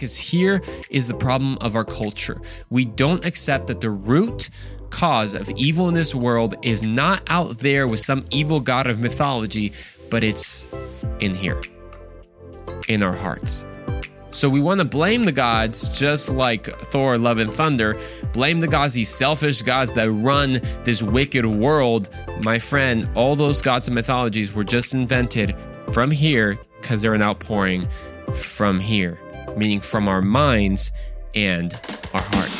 [0.00, 2.40] Because here is the problem of our culture.
[2.70, 4.48] We don't accept that the root
[4.88, 8.98] cause of evil in this world is not out there with some evil god of
[8.98, 9.74] mythology,
[10.08, 10.70] but it's
[11.20, 11.60] in here,
[12.88, 13.66] in our hearts.
[14.30, 18.00] So we want to blame the gods, just like Thor, Love, and Thunder.
[18.32, 22.08] Blame the gods, these selfish gods that run this wicked world.
[22.42, 25.54] My friend, all those gods and mythologies were just invented
[25.92, 27.86] from here because they're an outpouring
[28.32, 29.18] from here,
[29.56, 30.92] meaning from our minds
[31.34, 31.74] and
[32.12, 32.50] our heart.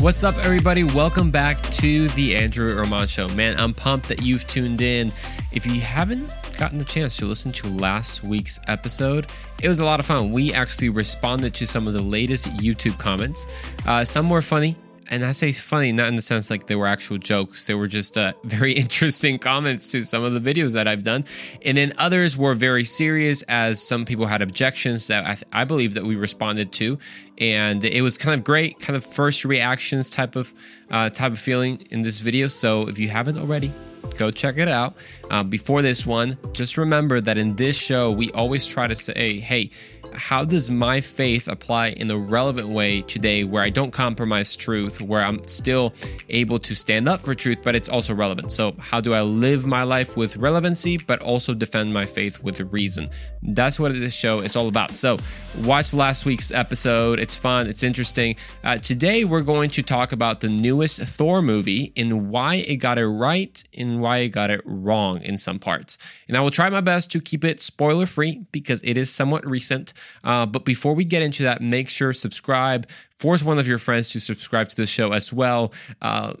[0.00, 0.84] What's up, everybody?
[0.84, 3.28] Welcome back to the Andrew Roman Show.
[3.28, 5.08] Man, I'm pumped that you've tuned in.
[5.52, 9.26] If you haven't gotten the chance to listen to last week's episode,
[9.62, 10.32] it was a lot of fun.
[10.32, 13.46] We actually responded to some of the latest YouTube comments.
[13.84, 14.76] Uh, some were funny,
[15.10, 17.66] and I say funny not in the sense like they were actual jokes.
[17.66, 21.24] They were just uh, very interesting comments to some of the videos that I've done,
[21.64, 25.64] and then others were very serious as some people had objections that I, th- I
[25.64, 26.98] believe that we responded to,
[27.38, 30.52] and it was kind of great, kind of first reactions type of
[30.90, 32.46] uh, type of feeling in this video.
[32.46, 33.72] So if you haven't already,
[34.16, 34.94] go check it out.
[35.30, 39.38] Uh, before this one, just remember that in this show, we always try to say,
[39.38, 39.70] hey,
[40.16, 45.00] how does my faith apply in a relevant way today where I don't compromise truth,
[45.00, 45.94] where I'm still
[46.28, 48.50] able to stand up for truth, but it's also relevant?
[48.50, 52.60] So, how do I live my life with relevancy, but also defend my faith with
[52.72, 53.08] reason?
[53.42, 54.92] That's what this show is all about.
[54.92, 55.18] So,
[55.62, 57.18] watch last week's episode.
[57.18, 58.36] It's fun, it's interesting.
[58.64, 62.98] Uh, today, we're going to talk about the newest Thor movie and why it got
[62.98, 65.98] it right and why it got it wrong in some parts.
[66.26, 69.46] And I will try my best to keep it spoiler free because it is somewhat
[69.46, 69.92] recent.
[70.24, 72.88] Uh, but before we get into that, make sure subscribe.
[73.18, 75.72] Force one of your friends to subscribe to the show as well.
[76.00, 76.34] Uh,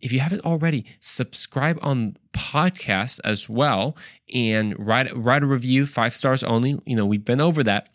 [0.00, 3.96] if you haven't already, subscribe on podcasts as well
[4.32, 6.78] and write write a review, five stars only.
[6.84, 7.88] You know, we've been over that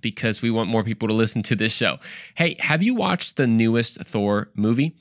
[0.00, 1.98] because we want more people to listen to this show.
[2.34, 4.96] Hey, have you watched the newest Thor movie?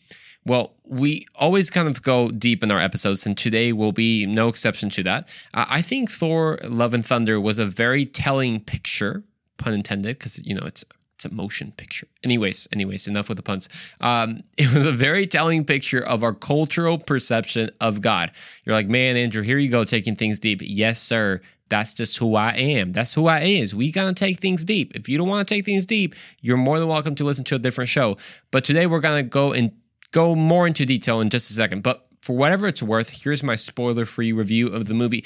[0.46, 4.48] Well, we always kind of go deep in our episodes, and today will be no
[4.48, 5.36] exception to that.
[5.54, 9.24] Uh, I think Thor: Love and Thunder was a very telling picture
[9.60, 10.84] pun intended, because you know it's
[11.20, 12.08] it's a motion picture.
[12.24, 13.68] Anyways, anyways, enough with the puns.
[14.00, 18.32] Um, it was a very telling picture of our cultural perception of God.
[18.64, 20.62] You're like, man, Andrew, here you go, taking things deep.
[20.64, 21.42] Yes, sir.
[21.68, 22.94] That's just who I am.
[22.94, 23.76] That's who I is.
[23.76, 24.96] We gotta take things deep.
[24.96, 27.56] If you don't want to take things deep, you're more than welcome to listen to
[27.56, 28.18] a different show.
[28.50, 29.72] But today we're gonna go and
[30.12, 31.84] go more into detail in just a second.
[31.84, 35.26] But for whatever it's worth, here's my spoiler-free review of the movie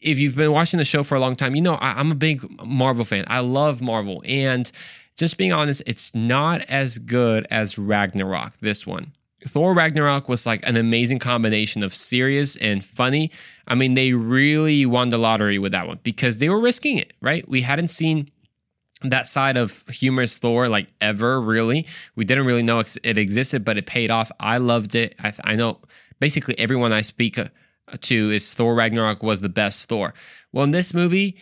[0.00, 2.14] if you've been watching the show for a long time, you know I, am a
[2.14, 3.24] big Marvel fan.
[3.26, 4.22] I love Marvel.
[4.26, 4.70] And
[5.16, 9.12] just being honest, it's not as good as Ragnarok, this one.
[9.46, 13.30] Thor Ragnarok was like an amazing combination of serious and funny.
[13.68, 17.12] I mean, they really won the lottery with that one because they were risking it,
[17.20, 17.48] right?
[17.48, 18.30] We hadn't seen
[19.02, 21.86] that side of humorous Thor like ever really.
[22.14, 24.32] We didn't really know it existed, but it paid off.
[24.40, 25.14] I loved it.
[25.22, 25.80] I, I know
[26.18, 27.38] basically everyone I speak
[28.00, 30.14] to is Thor Ragnarok was the best Thor.
[30.52, 31.36] Well, in this movie,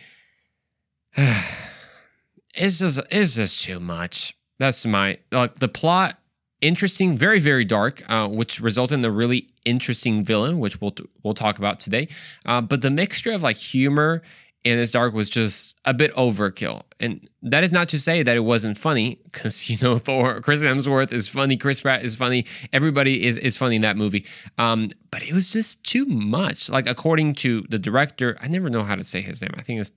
[1.15, 4.35] it's just it's just too much.
[4.59, 6.19] That's my like the plot
[6.61, 11.33] interesting, very very dark, uh, which resulted in the really interesting villain, which we'll we'll
[11.33, 12.07] talk about today.
[12.45, 14.21] Uh, but the mixture of like humor
[14.65, 16.83] and this dark was just a bit overkill.
[16.99, 20.63] And that is not to say that it wasn't funny, because you know Thor, Chris
[20.63, 24.25] Hemsworth is funny, Chris Pratt is funny, everybody is is funny in that movie.
[24.57, 26.69] Um, but it was just too much.
[26.69, 29.51] Like according to the director, I never know how to say his name.
[29.55, 29.91] I think it's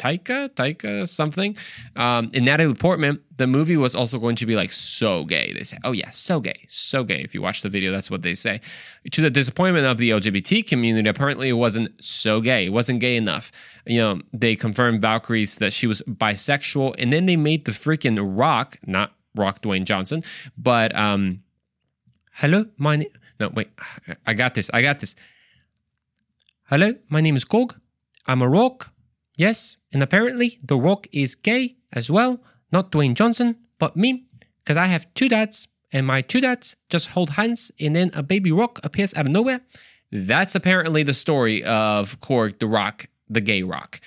[0.00, 1.54] Taika, Taika something.
[1.94, 5.52] Um, in Natalie Portman, the movie was also going to be like so gay.
[5.52, 7.20] They say, oh yeah, so gay, so gay.
[7.20, 8.60] If you watch the video, that's what they say.
[9.10, 12.66] To the disappointment of the LGBT community, apparently it wasn't so gay.
[12.66, 13.52] It wasn't gay enough.
[13.84, 18.18] You know, they confirmed Valkyries that she was bisexual, and then they made the freaking
[18.18, 20.22] Rock, not Rock Dwayne Johnson,
[20.56, 21.42] but um,
[22.32, 23.10] hello, my name.
[23.38, 23.68] No, wait,
[24.26, 24.70] I got this.
[24.72, 25.14] I got this.
[26.70, 27.78] Hello, my name is Gog.
[28.26, 28.92] I'm a rock.
[29.40, 32.40] Yes, and apparently The Rock is gay as well.
[32.72, 34.24] Not Dwayne Johnson, but me,
[34.62, 38.22] because I have two dads, and my two dads just hold hands, and then a
[38.22, 39.62] baby rock appears out of nowhere.
[40.12, 43.98] That's apparently the story of Korg the Rock, the gay rock.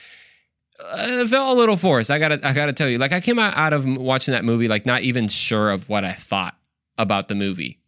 [0.80, 2.12] Uh, it felt a little forced.
[2.12, 3.00] I gotta, I gotta tell you.
[3.00, 6.06] Like I came out, out of watching that movie, like not even sure of what
[6.06, 6.56] I thought
[7.00, 7.79] about the movie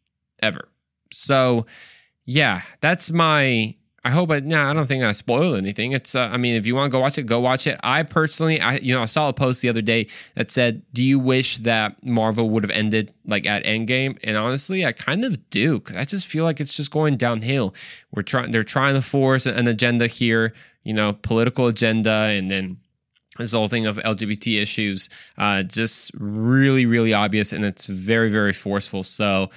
[0.42, 0.68] ever.
[1.14, 1.68] So,
[2.24, 5.92] yeah, that's my I hope I, nah, I don't think I spoiled anything.
[5.92, 7.80] It's, uh, I mean, if you want to go watch it, go watch it.
[7.82, 10.06] I personally, I, you know, I saw a post the other day
[10.36, 14.20] that said, do you wish that Marvel would have ended like at Endgame?
[14.24, 17.74] And honestly, I kind of do because I just feel like it's just going downhill.
[18.12, 20.54] We're trying, they're trying to force an agenda here,
[20.84, 22.78] you know, political agenda, and then
[23.40, 25.10] this whole thing of LGBT issues,
[25.40, 29.04] uh, just really, really obvious, and it's very, very forceful.
[29.04, 29.50] So,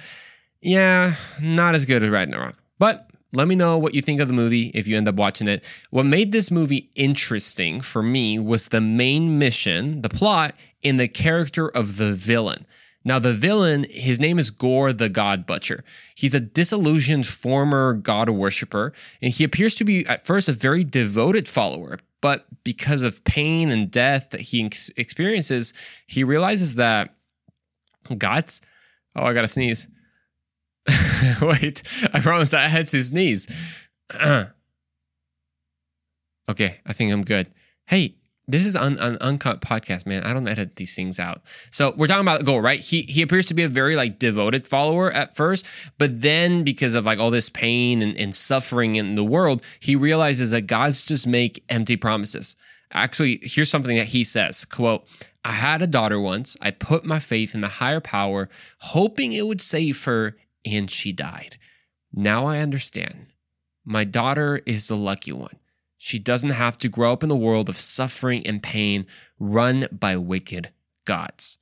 [0.59, 4.33] yeah, not as good as Ragnarok, but let me know what you think of the
[4.33, 5.81] movie if you end up watching it.
[5.91, 11.07] What made this movie interesting for me was the main mission, the plot, and the
[11.07, 12.65] character of the villain.
[13.05, 15.83] Now, the villain, his name is Gorr the God Butcher.
[16.15, 20.83] He's a disillusioned former God worshiper, and he appears to be at first a very
[20.83, 21.99] devoted follower.
[22.21, 25.73] But because of pain and death that he ex- experiences,
[26.05, 27.15] he realizes that
[28.17, 28.61] God's.
[29.15, 29.87] Oh, I gotta sneeze.
[31.41, 31.83] Wait,
[32.13, 33.47] I promised I had to sneeze.
[36.49, 37.47] okay, I think I'm good.
[37.87, 38.15] Hey,
[38.49, 40.23] this is an, an uncut podcast, man.
[40.23, 41.41] I don't edit these things out.
[41.69, 42.79] So we're talking about Gorr, right?
[42.79, 45.67] He he appears to be a very like devoted follower at first,
[45.99, 49.95] but then because of like all this pain and, and suffering in the world, he
[49.95, 52.55] realizes that God's just make empty promises.
[52.91, 55.07] Actually, here's something that he says, quote,
[55.45, 56.57] I had a daughter once.
[56.59, 58.49] I put my faith in the higher power,
[58.79, 61.57] hoping it would save her and she died.
[62.13, 63.27] Now I understand.
[63.85, 65.57] My daughter is the lucky one.
[65.97, 69.03] She doesn't have to grow up in the world of suffering and pain
[69.37, 70.71] run by wicked
[71.05, 71.57] gods.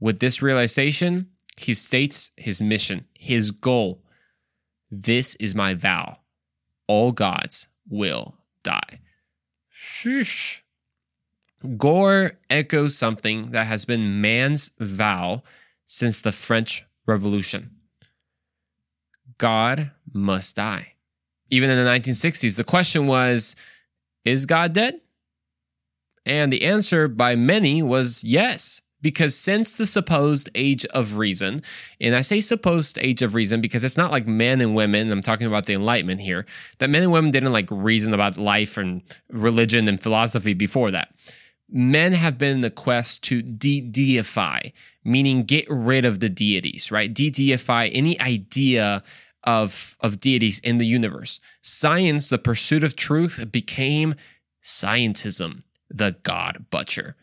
[0.00, 4.02] With this realization, he states his mission, his goal.
[4.90, 6.18] This is my vow.
[6.86, 9.00] All gods will die.
[9.68, 10.64] Shush.
[11.76, 15.42] Gorr echoes something that has been man's vow
[15.86, 17.77] since the French Revolution.
[19.38, 20.94] God must die.
[21.50, 23.56] Even in the 1960s, the question was
[24.24, 25.00] Is God dead?
[26.26, 31.62] And the answer by many was yes, because since the supposed age of reason,
[32.00, 35.22] and I say supposed age of reason because it's not like men and women, I'm
[35.22, 36.44] talking about the Enlightenment here,
[36.78, 41.14] that men and women didn't like reason about life and religion and philosophy before that.
[41.70, 44.70] Men have been in the quest to de deify,
[45.04, 47.12] meaning get rid of the deities, right?
[47.12, 49.02] De deify any idea
[49.44, 51.40] of, of deities in the universe.
[51.62, 54.14] Science, the pursuit of truth, became
[54.62, 57.16] scientism, the God butcher.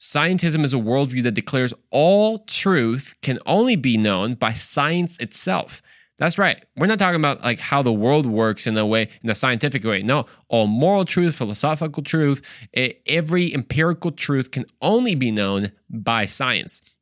[0.00, 5.82] Scientism is a worldview that declares all truth can only be known by science itself.
[6.18, 6.64] That's right.
[6.76, 9.84] We're not talking about like how the world works in a way, in a scientific
[9.84, 10.02] way.
[10.02, 12.66] No, all moral truth, philosophical truth,
[13.06, 16.96] every empirical truth can only be known by science.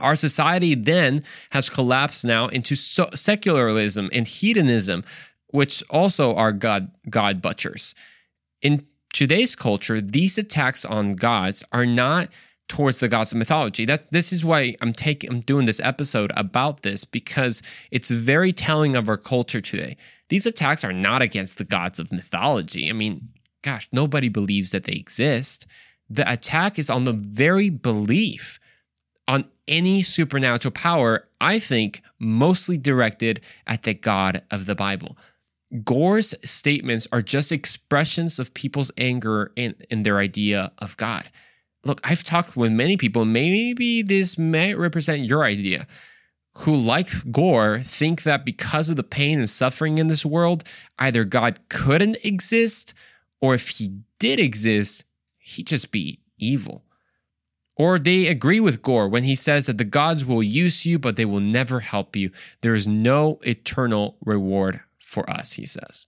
[0.00, 5.04] Our society then has collapsed now into so- secularism and hedonism,
[5.48, 7.94] which also are God God butchers.
[8.60, 12.28] In today's culture, these attacks on gods are not
[12.68, 13.84] towards the gods of mythology.
[13.84, 18.52] That this is why I'm taking I'm doing this episode about this because it's very
[18.52, 19.96] telling of our culture today.
[20.28, 22.90] These attacks are not against the gods of mythology.
[22.90, 23.28] I mean,
[23.62, 25.66] gosh, nobody believes that they exist.
[26.10, 28.58] The attack is on the very belief
[29.28, 35.16] on any supernatural power, I think mostly directed at the God of the Bible.
[35.84, 41.28] Gorr's statements are just expressions of people's anger in, in their idea of God.
[41.84, 45.86] Look, I've talked with many people, maybe this may represent your idea,
[46.58, 50.64] who, like Gorr, think that because of the pain and suffering in this world,
[50.98, 52.94] either God couldn't exist,
[53.40, 55.04] or if he did exist,
[55.38, 56.84] he'd just be evil.
[57.76, 61.16] Or they agree with Gorr when he says that the gods will use you, but
[61.16, 62.30] they will never help you.
[62.62, 66.06] There is no eternal reward for us, he says.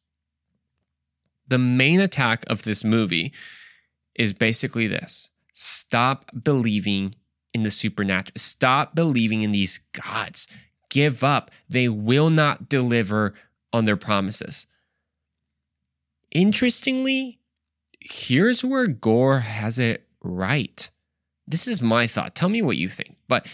[1.47, 3.33] The main attack of this movie
[4.15, 7.15] is basically this stop believing
[7.53, 10.49] in the supernatural, stop believing in these gods.
[10.91, 11.51] Give up.
[11.69, 13.35] They will not deliver
[13.73, 14.67] on their promises.
[16.31, 17.41] Interestingly,
[18.01, 20.89] here's where Gorr has it right
[21.49, 22.35] this is my thought.
[22.35, 23.17] Tell me what you think.
[23.27, 23.53] But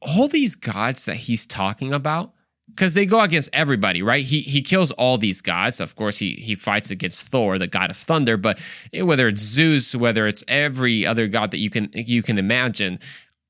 [0.00, 2.32] all these gods that he's talking about,
[2.68, 4.22] because they go against everybody, right?
[4.22, 5.80] He he kills all these gods.
[5.80, 8.36] Of course, he he fights against Thor, the god of thunder.
[8.36, 8.60] But
[8.92, 12.98] whether it's Zeus, whether it's every other god that you can you can imagine,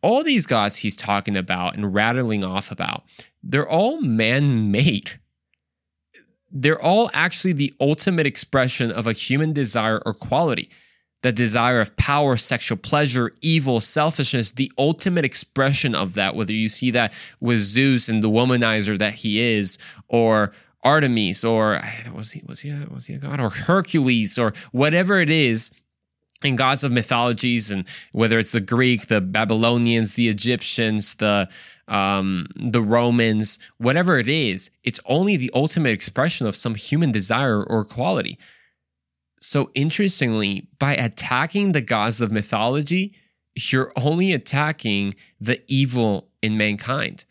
[0.03, 3.05] all these gods he's talking about and rattling off about,
[3.43, 5.13] they're all man-made.
[6.51, 10.71] They're all actually the ultimate expression of a human desire or quality
[11.25, 16.69] the desire of power, sexual pleasure, evil, selfishness, the ultimate expression of that, whether you
[16.69, 19.79] see that with Zeus and the womanizer that he is,
[20.09, 20.53] or
[20.83, 21.81] Artemis or
[22.15, 25.71] was he was he a, was he a god or Hercules or whatever it is
[26.43, 31.49] in gods of mythologies and whether it's the Greek, the Babylonians, the Egyptians, the
[31.89, 37.63] um, the Romans, whatever it is, it's only the ultimate expression of some human desire
[37.63, 38.39] or quality.
[39.45, 43.15] So interestingly, by attacking the gods of mythology,
[43.55, 47.27] you're only attacking the evil in mankind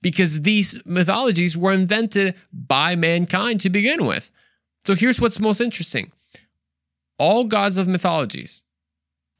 [0.00, 4.30] because these mythologies were invented by mankind to begin with.
[4.86, 6.12] So here's what's most interesting
[7.18, 8.62] all gods of mythologies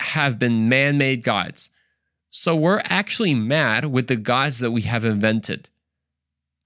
[0.00, 1.70] have been man made gods.
[2.30, 5.70] So we're actually mad with the gods that we have invented.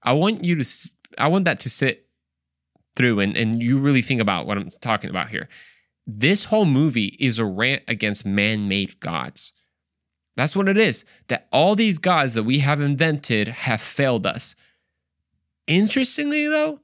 [0.01, 2.07] I want you to, I want that to sit
[2.95, 5.49] through and, and you really think about what I'm talking about here.
[6.05, 9.53] This whole movie is a rant against man made gods.
[10.35, 11.05] That's what it is.
[11.27, 14.55] That all these gods that we have invented have failed us.
[15.67, 16.81] Interestingly, though,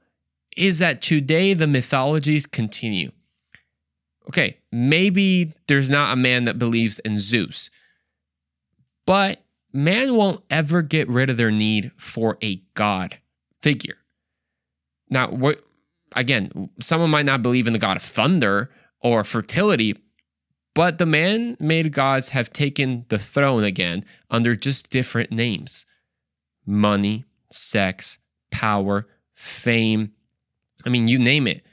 [0.56, 3.10] is that today the mythologies continue.
[4.28, 7.70] Okay, maybe there's not a man that believes in Zeus,
[9.06, 13.18] but man won't ever get rid of their need for a god
[13.60, 13.96] figure.
[15.08, 15.64] Now, what
[16.16, 19.96] again, someone might not believe in the god of thunder or fertility,
[20.74, 25.86] but the man made gods have taken the throne again under just different names
[26.66, 28.18] money, sex,
[28.50, 30.12] power, fame.
[30.86, 31.64] I mean, you name it.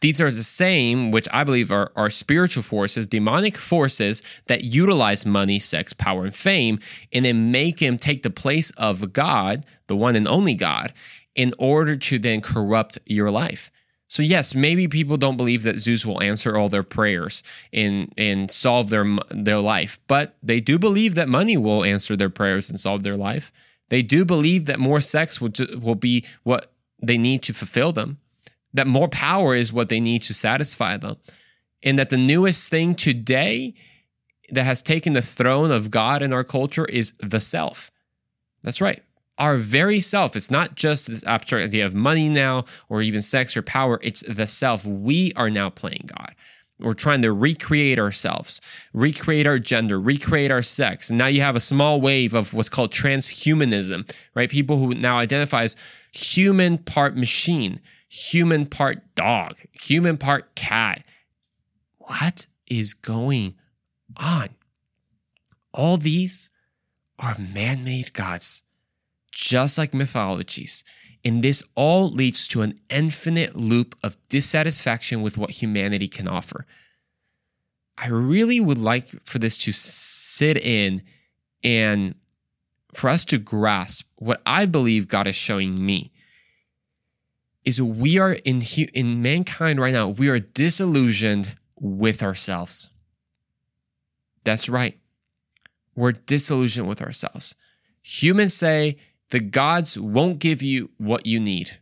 [0.00, 5.26] These are the same, which I believe are, are spiritual forces, demonic forces that utilize
[5.26, 6.78] money, sex, power, and fame,
[7.12, 10.92] and then make him take the place of God, the one and only God,
[11.34, 13.72] in order to then corrupt your life.
[14.08, 18.50] So yes, maybe people don't believe that Zeus will answer all their prayers and and
[18.50, 22.80] solve their their life, but they do believe that money will answer their prayers and
[22.80, 23.52] solve their life.
[23.90, 28.18] They do believe that more sex will will be what they need to fulfill them.
[28.72, 31.16] That more power is what they need to satisfy them.
[31.82, 33.74] And that the newest thing today
[34.50, 37.90] that has taken the throne of God in our culture is the self.
[38.62, 39.02] That's right
[39.38, 40.36] our very self.
[40.36, 44.00] It's not just this abstract idea of money now or even sex or power.
[44.02, 44.84] It's the self.
[44.86, 46.34] We are now playing God.
[46.80, 48.60] We're trying to recreate ourselves,
[48.92, 51.10] recreate our gender, recreate our sex.
[51.10, 54.48] And now you have a small wave of what's called transhumanism, right?
[54.48, 55.76] People who now identify as
[56.12, 61.04] human part machine, human part dog, human part cat.
[61.98, 63.56] What is going
[64.16, 64.50] on?
[65.74, 66.50] All these
[67.18, 68.62] are man made gods
[69.38, 70.82] just like mythologies.
[71.24, 76.66] And this all leads to an infinite loop of dissatisfaction with what humanity can offer.
[77.96, 81.02] I really would like for this to sit in
[81.62, 82.16] and
[82.94, 86.10] for us to grasp what I believe God is showing me
[87.64, 92.90] is we are in in mankind right now we are disillusioned with ourselves.
[94.42, 94.98] That's right.
[95.94, 97.54] We're disillusioned with ourselves.
[98.02, 98.96] Humans say
[99.30, 101.78] the gods won't give you what you need.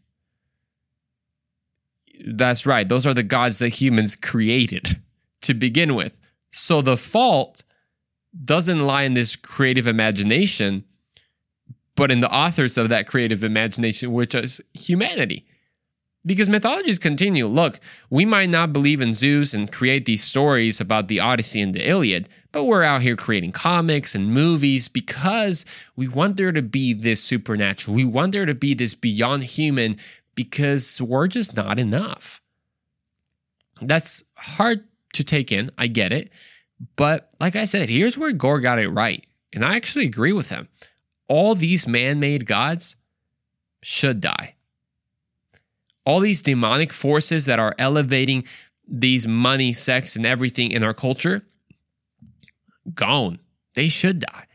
[2.26, 2.88] That's right.
[2.88, 5.00] Those are the gods that humans created
[5.42, 6.16] to begin with.
[6.50, 7.62] So the fault
[8.44, 10.84] doesn't lie in this creative imagination,
[11.94, 15.46] but in the authors of that creative imagination, which is humanity.
[16.26, 17.46] Because mythologies continue.
[17.46, 17.78] Look,
[18.10, 21.88] we might not believe in Zeus and create these stories about the Odyssey and the
[21.88, 25.64] Iliad, but we're out here creating comics and movies because
[25.94, 27.94] we want there to be this supernatural.
[27.94, 29.98] We want there to be this beyond human
[30.34, 32.42] because we're just not enough.
[33.80, 35.70] That's hard to take in.
[35.78, 36.32] I get it.
[36.96, 39.24] But like I said, here's where Gorr got it right.
[39.52, 40.68] And I actually agree with him.
[41.28, 42.96] All these man made gods
[43.80, 44.55] should die
[46.06, 48.44] all these demonic forces that are elevating
[48.88, 51.42] these money, sex, and everything in our culture,
[52.94, 53.40] gone.
[53.74, 54.46] They should die.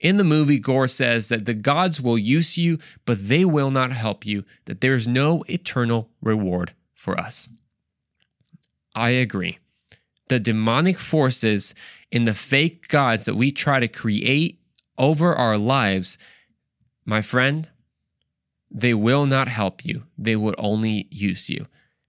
[0.00, 3.92] In the movie, Gorr says that the gods will use you, but they will not
[3.92, 7.48] help you, that there's no eternal reward for us.
[8.94, 9.58] I agree.
[10.28, 11.74] The demonic forces
[12.10, 14.60] in the fake gods that we try to create
[14.98, 16.18] over our lives,
[17.04, 17.70] my friend,
[18.74, 20.02] they will not help you.
[20.18, 21.66] They will only use you.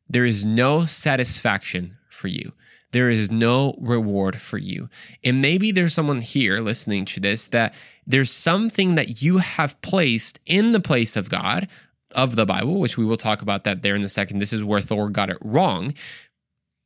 [0.10, 2.54] There is no satisfaction for you.
[2.92, 4.90] There is no reward for you.
[5.24, 7.76] And maybe there's someone here listening to this that
[8.08, 11.68] there's something that you have placed in the place of God,
[12.16, 14.40] of the Bible, which we will talk about that there in a second.
[14.40, 15.94] This is where Thor got it wrong.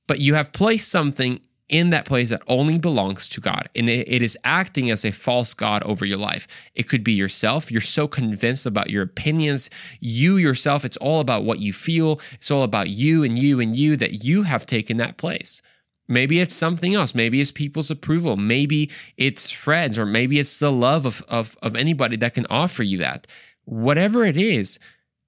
[0.08, 3.70] But you have placed something in that place that only belongs to God.
[3.76, 6.70] And it, it is acting as a false God over your life.
[6.76, 7.72] It could be yourself.
[7.72, 9.70] You're so convinced about your opinions.
[10.00, 12.14] You yourself, it's all about what you feel.
[12.34, 15.62] It's all about you and you and you that you have taken that place.
[16.08, 17.14] Maybe it's something else.
[17.14, 18.36] Maybe it's people's approval.
[18.36, 22.82] Maybe it's friends, or maybe it's the love of, of, of anybody that can offer
[22.82, 23.28] you that.
[23.66, 24.80] Whatever it is,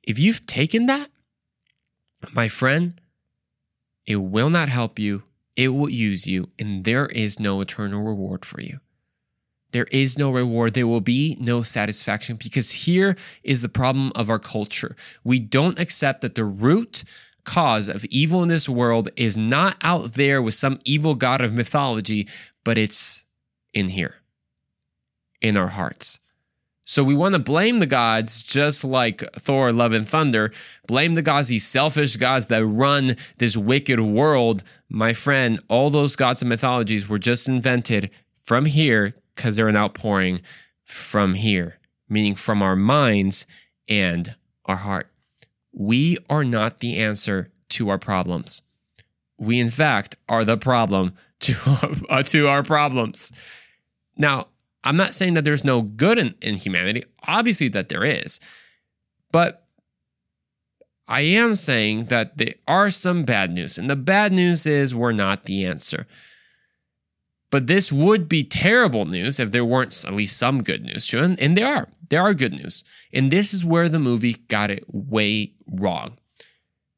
[0.01, 1.07] if you've taken that,
[2.33, 2.99] my friend,
[4.07, 5.21] it will not help you
[5.55, 8.79] it will use you, and there is no eternal reward for you.
[9.71, 10.73] There is no reward.
[10.73, 14.95] There will be no satisfaction because here is the problem of our culture.
[15.23, 17.03] We don't accept that the root
[17.43, 21.53] cause of evil in this world is not out there with some evil god of
[21.53, 22.27] mythology,
[22.63, 23.25] but it's
[23.73, 24.15] in here,
[25.41, 26.19] in our hearts.
[26.91, 30.51] So we want to blame the gods just like Thor, Love, and Thunder.
[30.87, 34.61] Blame the gods, these selfish gods that run this wicked world.
[34.89, 39.77] My friend, all those gods and mythologies were just invented from here because they're an
[39.77, 40.41] outpouring
[40.83, 41.79] from here,
[42.09, 43.47] meaning from our minds
[43.87, 45.07] and our heart.
[45.71, 48.63] We are not the answer to our problems.
[49.37, 53.31] We, in fact, are the problem to, uh, to our problems.
[54.17, 54.47] Now,
[54.83, 58.39] I'm not saying that there's no good in, in humanity, obviously, that there is.
[59.31, 59.67] But
[61.07, 63.77] I am saying that there are some bad news.
[63.77, 66.07] And the bad news is we're not the answer.
[67.51, 71.39] But this would be terrible news if there weren't at least some good news, And,
[71.39, 71.87] and there are.
[72.09, 72.83] There are good news.
[73.13, 76.17] And this is where the movie got it way wrong.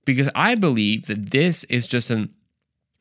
[0.05, 2.33] Because I believe that this is just an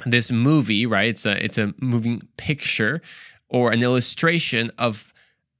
[0.04, 1.08] this movie, right?
[1.08, 3.02] It's a it's a moving picture
[3.52, 5.12] or an illustration of,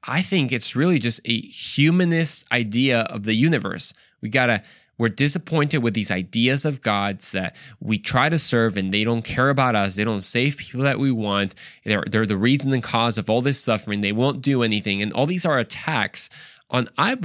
[0.09, 3.95] I think it's really just a humanist idea of the universe.
[4.21, 4.63] We gotta,
[4.99, 9.25] we're disappointed with these ideas of gods that we try to serve and they don't
[9.25, 9.95] care about us.
[9.95, 11.55] They don't save people that we want.
[11.85, 14.01] They're, they're the reason and cause of all this suffering.
[14.01, 15.03] They won't do anything.
[15.03, 16.31] And all these are attacks
[16.71, 17.19] on, I,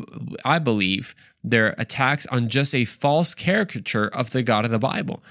[0.43, 5.24] I believe, they're attacks on just a false caricature of the God of the Bible.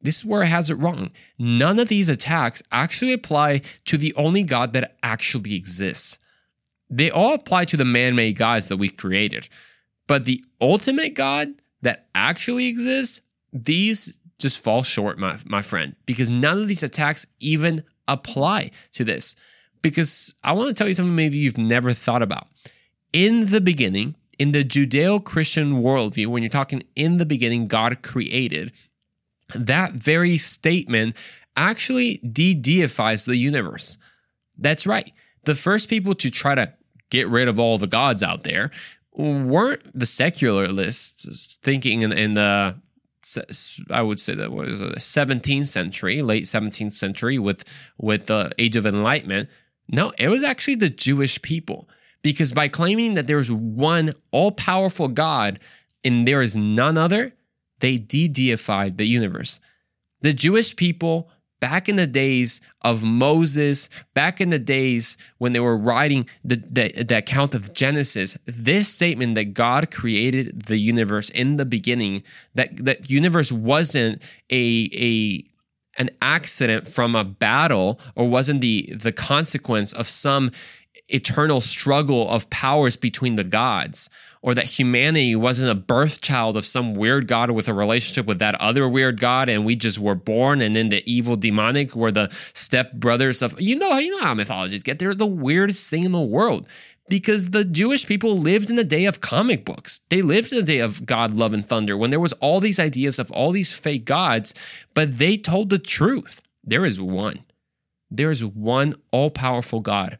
[0.00, 1.10] This is where it has it wrong.
[1.38, 6.18] None of these attacks actually apply to the only God that actually exists.
[6.88, 9.48] They all apply to the man made gods that we created.
[10.06, 11.48] But the ultimate God
[11.82, 13.20] that actually exists,
[13.52, 19.04] these just fall short, my, my friend, because none of these attacks even apply to
[19.04, 19.36] this.
[19.82, 22.46] Because I want to tell you something maybe you've never thought about.
[23.12, 28.02] In the beginning, in the Judeo Christian worldview, when you're talking in the beginning, God
[28.02, 28.72] created,
[29.54, 31.16] that very statement
[31.56, 33.98] actually de deifies the universe.
[34.56, 35.10] That's right.
[35.44, 36.72] The first people to try to
[37.10, 38.70] get rid of all the gods out there
[39.12, 42.76] weren't the secularists thinking in, in the
[43.90, 47.64] I would say that was the 17th century, late 17th century with
[47.98, 49.48] with the Age of Enlightenment.
[49.88, 51.88] No, it was actually the Jewish people
[52.22, 55.58] because by claiming that there is one all-powerful God
[56.04, 57.34] and there is none other,
[57.80, 59.60] they de deified the universe.
[60.20, 65.60] The Jewish people, back in the days of Moses, back in the days when they
[65.60, 71.30] were writing the, the, the, account of Genesis, this statement that God created the universe
[71.30, 72.22] in the beginning,
[72.54, 75.44] that that universe wasn't a, a
[76.00, 80.50] an accident from a battle or wasn't the the consequence of some
[81.08, 84.10] eternal struggle of powers between the gods
[84.42, 88.38] or that humanity wasn't a birth child of some weird god with a relationship with
[88.38, 92.12] that other weird god and we just were born and then the evil demonic were
[92.12, 96.04] the step brothers of you know you know how mythologies get they're the weirdest thing
[96.04, 96.66] in the world
[97.08, 100.00] because the Jewish people lived in the day of comic books.
[100.10, 102.78] They lived in the day of God, love, and thunder when there was all these
[102.78, 104.52] ideas of all these fake gods,
[104.92, 106.42] but they told the truth.
[106.62, 107.46] There is one.
[108.10, 110.18] There is one all powerful God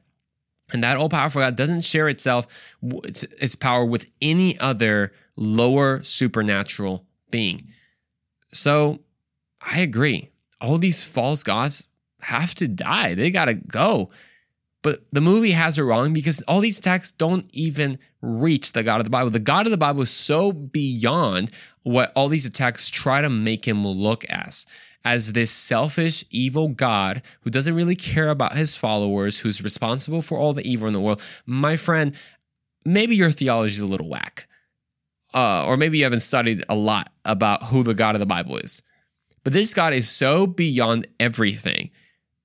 [0.72, 2.46] and that all powerful God doesn't share itself,
[2.82, 7.60] its, its power with any other lower supernatural being.
[8.52, 9.00] So
[9.60, 10.30] I agree.
[10.60, 11.88] All these false gods
[12.22, 13.14] have to die.
[13.14, 14.10] They got to go.
[14.82, 19.00] But the movie has it wrong because all these texts don't even reach the God
[19.00, 19.30] of the Bible.
[19.30, 21.50] The God of the Bible is so beyond
[21.82, 24.66] what all these attacks try to make him look as
[25.04, 30.38] as this selfish, evil God who doesn't really care about his followers, who's responsible for
[30.38, 32.14] all the evil in the world, my friend,
[32.84, 34.46] maybe your theology is a little whack.
[35.34, 38.56] Uh, or maybe you haven't studied a lot about who the God of the Bible
[38.56, 38.82] is.
[39.44, 41.90] But this God is so beyond everything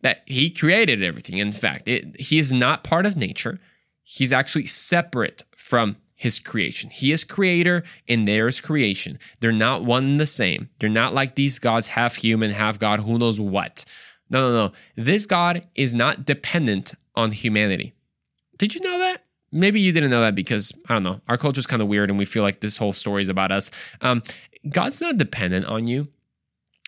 [0.01, 1.37] that he created everything.
[1.39, 3.57] In fact, it, he is not part of nature.
[4.03, 6.89] He's actually separate from his creation.
[6.89, 9.19] He is creator and there is creation.
[9.41, 10.69] They're not one and the same.
[10.79, 13.83] They're not like these gods, half human, half God, who knows what.
[14.29, 14.73] No, no, no.
[14.95, 17.91] This God is not dependent on humanity.
[18.57, 19.17] Did you know that?
[19.51, 22.09] Maybe you didn't know that because, I don't know, our culture is kind of weird
[22.09, 23.69] and we feel like this whole story is about us.
[23.99, 24.23] Um,
[24.69, 26.07] God's not dependent on you.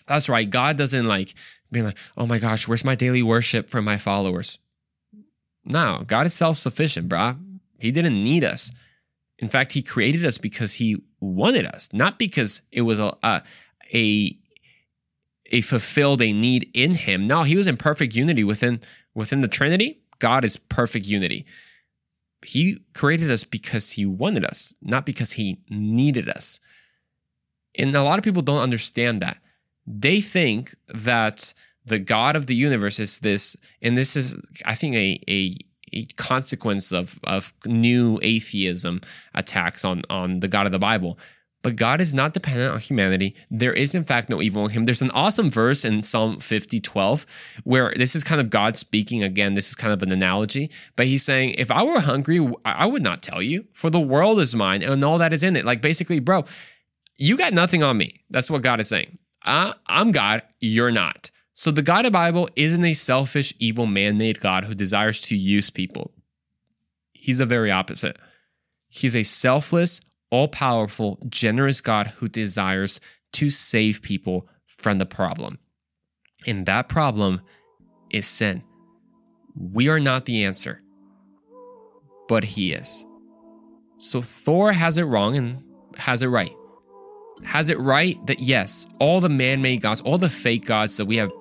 [0.07, 0.49] That's right.
[0.49, 1.33] God doesn't like
[1.73, 4.59] be like, oh my gosh, where's my daily worship from my followers?
[5.65, 7.37] No, God is self sufficient, brah.
[7.77, 8.71] He didn't need us.
[9.39, 13.43] In fact, He created us because He wanted us, not because it was a, a,
[13.93, 14.37] a
[15.51, 17.27] a fulfilled a need in him.
[17.27, 18.81] No, he was in perfect unity within
[19.13, 20.01] within the Trinity.
[20.19, 21.45] God is perfect unity.
[22.43, 26.59] He created us because he wanted us, not because he needed us.
[27.77, 29.37] And a lot of people don't understand that.
[29.85, 31.53] They think that
[31.85, 35.57] the God of the universe is this, and this is, I think, a, a, a
[36.17, 39.01] consequence of, of new atheism
[39.33, 41.17] attacks on, on the God of the Bible.
[41.65, 43.35] But God is not dependent on humanity.
[43.49, 44.85] There is, in fact, no evil in him.
[44.85, 47.25] There's an awesome verse in Psalm 50, 12,
[47.63, 49.23] where this is kind of God speaking.
[49.23, 52.85] Again, this is kind of an analogy, but he's saying, If I were hungry, I
[52.85, 55.65] would not tell you, for the world is mine and all that is in it.
[55.65, 56.43] Like basically, bro,
[57.17, 58.21] you got nothing on me.
[58.29, 59.17] That's what God is saying.
[59.43, 61.31] I, I'm God, you're not.
[61.57, 65.21] So the God of the Bible isn't a selfish, evil, man made God who desires
[65.21, 66.11] to use people.
[67.13, 68.17] He's the very opposite.
[68.89, 72.99] He's a selfless, all powerful, generous God who desires
[73.33, 75.59] to save people from the problem.
[76.45, 77.39] And that problem
[78.09, 78.61] is sin.
[79.55, 80.81] We are not the answer,
[82.27, 83.05] but He is.
[83.95, 85.63] So Thor has it wrong and
[85.95, 86.53] has it right.
[87.45, 91.05] Has it right that yes, all the man made gods, all the fake gods that
[91.05, 91.31] we have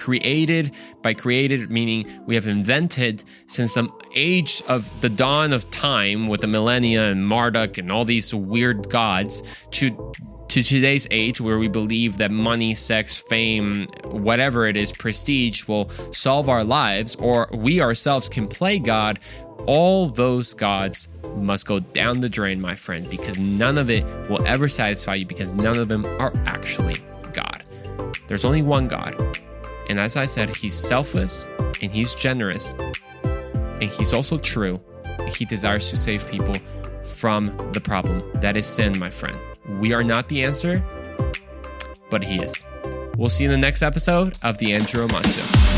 [0.00, 6.26] created by created meaning we have invented since the age of the dawn of time
[6.26, 10.12] with the millennia and Marduk and all these weird gods to
[10.48, 15.88] to today's age where we believe that money, sex, fame, whatever it is, prestige will
[16.10, 19.20] solve our lives or we ourselves can play God,
[19.66, 24.44] all those gods must go down the drain, my friend, because none of it will
[24.44, 26.96] ever satisfy you because none of them are actually
[27.32, 27.62] God.
[28.26, 29.14] There's only one God,
[29.90, 31.48] and as I said, he's selfless
[31.82, 32.74] and he's generous
[33.24, 34.80] and he's also true.
[35.36, 36.54] He desires to save people
[37.02, 39.36] from the problem that is sin, my friend.
[39.80, 40.84] We are not the answer,
[42.08, 42.64] but he is.
[43.16, 45.69] We'll see you in the next episode of The Andrew Roman Show.